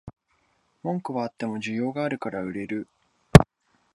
[0.81, 2.87] 文句はあっても需要があるから売れる